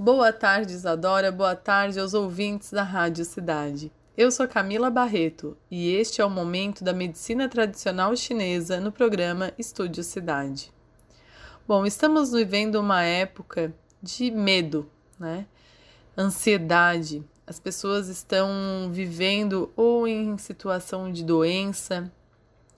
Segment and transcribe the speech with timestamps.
[0.00, 1.32] Boa tarde, Isadora.
[1.32, 3.90] Boa tarde aos ouvintes da Rádio Cidade.
[4.16, 9.52] Eu sou Camila Barreto e este é o momento da medicina tradicional chinesa no programa
[9.58, 10.72] Estúdio Cidade.
[11.66, 15.46] Bom, estamos vivendo uma época de medo, né?
[16.16, 17.24] Ansiedade.
[17.44, 18.48] As pessoas estão
[18.92, 22.08] vivendo ou em situação de doença,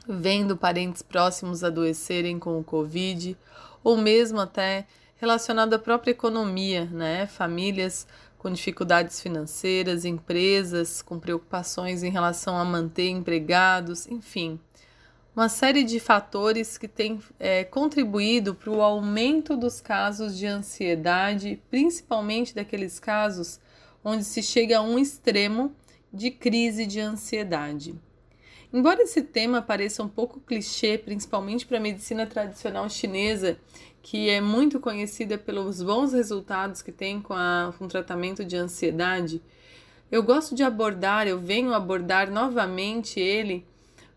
[0.08, 3.36] vendo parentes próximos adoecerem com o Covid,
[3.84, 4.86] ou mesmo até
[5.20, 7.26] relacionado à própria economia, né?
[7.26, 8.06] Famílias
[8.38, 14.58] com dificuldades financeiras, empresas com preocupações em relação a manter empregados, enfim,
[15.36, 21.62] uma série de fatores que têm é, contribuído para o aumento dos casos de ansiedade,
[21.70, 23.60] principalmente daqueles casos
[24.02, 25.74] onde se chega a um extremo
[26.10, 27.94] de crise de ansiedade.
[28.72, 33.58] Embora esse tema pareça um pouco clichê, principalmente para a medicina tradicional chinesa,
[34.00, 38.56] que é muito conhecida pelos bons resultados que tem com, a, com o tratamento de
[38.56, 39.42] ansiedade,
[40.10, 43.66] eu gosto de abordar, eu venho abordar novamente ele,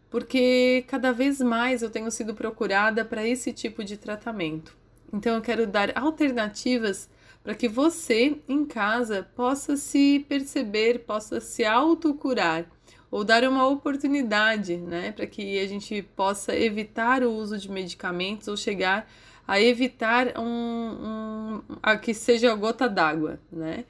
[0.09, 4.75] porque cada vez mais eu tenho sido procurada para esse tipo de tratamento.
[5.11, 7.09] Então eu quero dar alternativas
[7.44, 12.66] para que você em casa possa se perceber, possa se autocurar
[13.14, 18.47] ou dar uma oportunidade, né, para que a gente possa evitar o uso de medicamentos
[18.47, 19.08] ou chegar
[19.47, 23.86] a evitar um, um a que seja a gota d'água, né?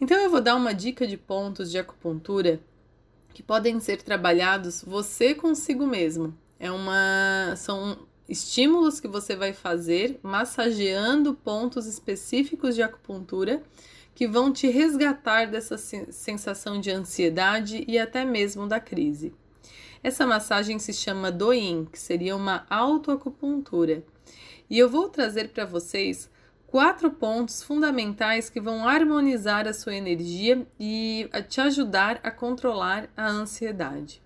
[0.00, 2.58] Então eu vou dar uma dica de pontos de acupuntura
[3.32, 6.36] que podem ser trabalhados você consigo mesmo.
[6.58, 7.96] É uma são
[8.28, 13.62] estímulos que você vai fazer massageando pontos específicos de acupuntura
[14.14, 19.34] que vão te resgatar dessa sensação de ansiedade e até mesmo da crise.
[20.02, 24.04] Essa massagem se chama Doin, que seria uma autoacupuntura.
[24.68, 26.30] E eu vou trazer para vocês
[26.66, 33.28] quatro pontos fundamentais que vão harmonizar a sua energia e te ajudar a controlar a
[33.28, 34.22] ansiedade.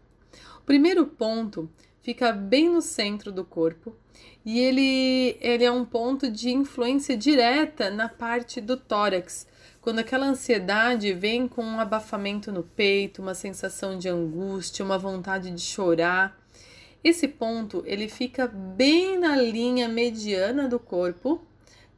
[0.58, 1.70] O primeiro ponto
[2.08, 3.94] fica bem no centro do corpo
[4.42, 9.46] e ele, ele é um ponto de influência direta na parte do tórax,
[9.82, 15.50] quando aquela ansiedade vem com um abafamento no peito, uma sensação de angústia, uma vontade
[15.50, 16.34] de chorar.
[17.04, 21.42] Esse ponto ele fica bem na linha mediana do corpo,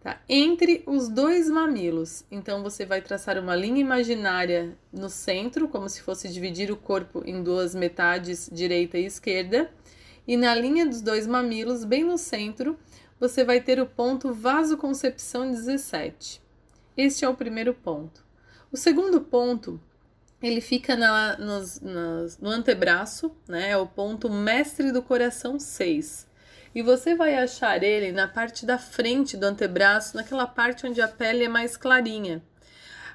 [0.00, 0.21] tá?
[0.28, 2.25] Entre os dois mamilos.
[2.32, 7.22] Então você vai traçar uma linha imaginária no centro, como se fosse dividir o corpo
[7.25, 9.71] em duas metades, direita e esquerda.
[10.26, 12.78] E na linha dos dois mamilos, bem no centro,
[13.19, 16.41] você vai ter o ponto vasoconcepção 17.
[16.97, 18.25] Este é o primeiro ponto.
[18.72, 19.80] O segundo ponto,
[20.42, 21.80] ele fica na, nos,
[22.41, 23.70] no antebraço, né?
[23.70, 26.26] É o ponto mestre do coração 6.
[26.75, 31.09] E você vai achar ele na parte da frente do antebraço, naquela parte onde a
[31.09, 32.42] pele é mais clarinha.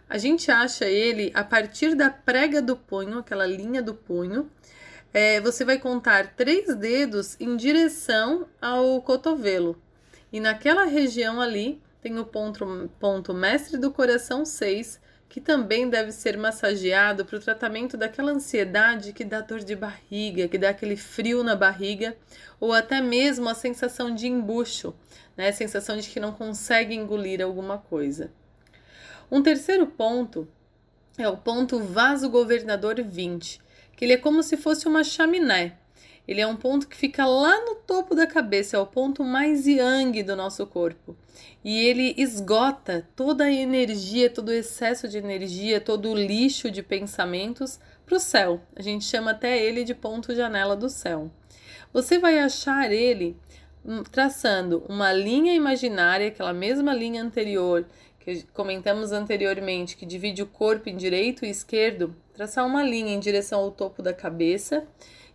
[0.09, 4.51] A gente acha ele a partir da prega do punho, aquela linha do punho.
[5.17, 9.81] É, você vai contar três dedos em direção ao cotovelo.
[10.29, 14.99] E naquela região ali tem o ponto, ponto mestre do coração 6,
[15.29, 20.49] que também deve ser massageado para o tratamento daquela ansiedade que dá dor de barriga,
[20.49, 22.17] que dá aquele frio na barriga,
[22.59, 24.93] ou até mesmo a sensação de embucho,
[25.37, 25.47] né?
[25.47, 28.33] A sensação de que não consegue engolir alguma coisa.
[29.31, 30.45] Um terceiro ponto
[31.17, 33.63] é o ponto vaso governador 20,
[33.95, 35.77] que ele é como se fosse uma chaminé.
[36.27, 39.67] Ele é um ponto que fica lá no topo da cabeça, é o ponto mais
[39.67, 41.15] yang do nosso corpo.
[41.63, 46.81] E ele esgota toda a energia, todo o excesso de energia, todo o lixo de
[46.81, 48.61] pensamentos para o céu.
[48.75, 51.29] A gente chama até ele de ponto janela do céu.
[51.93, 53.37] Você vai achar ele
[53.85, 57.85] hum, traçando uma linha imaginária, aquela mesma linha anterior
[58.19, 63.19] que comentamos anteriormente, que divide o corpo em direito e esquerdo, traçar uma linha em
[63.19, 64.85] direção ao topo da cabeça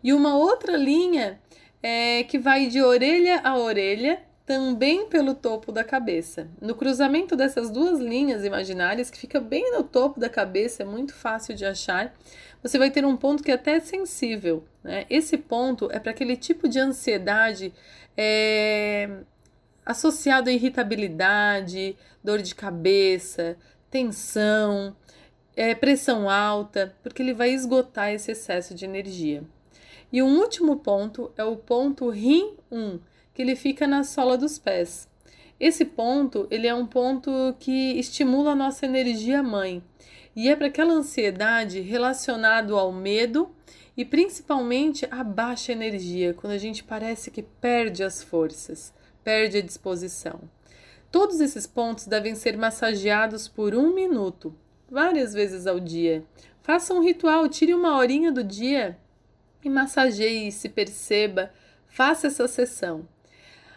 [0.03, 1.41] e uma outra linha
[1.83, 6.49] é, que vai de orelha a orelha, também pelo topo da cabeça.
[6.61, 11.15] No cruzamento dessas duas linhas imaginárias, que fica bem no topo da cabeça, é muito
[11.15, 12.13] fácil de achar,
[12.61, 14.65] você vai ter um ponto que é até sensível.
[14.83, 15.07] Né?
[15.09, 17.73] Esse ponto é para aquele tipo de ansiedade
[18.17, 19.09] é,
[19.87, 23.57] associado a irritabilidade, dor de cabeça,
[23.89, 24.97] tensão,
[25.61, 29.45] é, pressão alta, porque ele vai esgotar esse excesso de energia.
[30.11, 32.99] E um último ponto é o ponto Rim 1,
[33.35, 35.07] que ele fica na sola dos pés.
[35.61, 37.31] Esse ponto, ele é um ponto
[37.61, 39.85] que estimula a nossa energia mãe
[40.35, 43.51] e é para aquela ansiedade relacionado ao medo
[43.95, 49.63] e principalmente a baixa energia, quando a gente parece que perde as forças, perde a
[49.63, 50.41] disposição.
[51.13, 54.57] Todos esses pontos devem ser massageados por um minuto,
[54.91, 56.25] várias vezes ao dia.
[56.63, 58.99] Faça um ritual, tire uma horinha do dia
[59.65, 61.51] e massageie se perceba.
[61.87, 63.09] Faça essa sessão.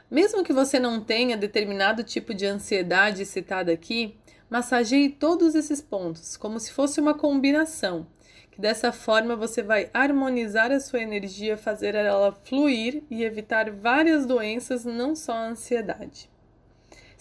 [0.10, 4.16] Mesmo que você não tenha determinado tipo de ansiedade citada aqui,
[4.50, 8.06] massageie todos esses pontos, como se fosse uma combinação,
[8.52, 14.28] que dessa forma você vai harmonizar a sua energia, fazer ela fluir e evitar várias
[14.28, 16.30] doenças, não só a ansiedade.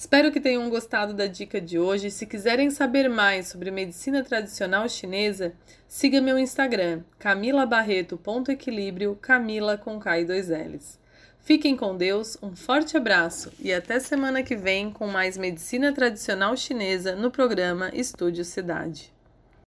[0.02, 2.10] Espero que tenham gostado da dica de hoje.
[2.10, 5.52] Se quiserem saber mais sobre medicina tradicional chinesa,
[5.87, 10.99] siga meu Instagram, camilabarreto.equilíbrio, Camila com K e dois L's.
[11.38, 16.56] Fiquem com Deus, um forte abraço e até semana que vem com mais medicina tradicional
[16.56, 19.12] chinesa no programa Estúdio Cidade.